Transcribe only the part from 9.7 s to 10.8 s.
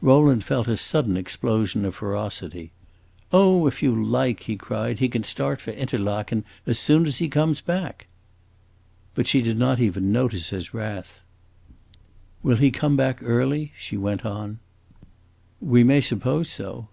even notice his